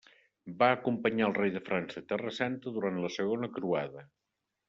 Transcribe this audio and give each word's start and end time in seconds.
Va 0.61 0.67
acompanyar 0.75 1.25
al 1.25 1.35
rei 1.39 1.51
de 1.57 1.61
França 1.67 2.01
a 2.01 2.07
Terra 2.13 2.33
Santa 2.39 2.73
durant 2.79 2.99
la 3.03 3.13
segona 3.17 3.53
croada. 3.59 4.07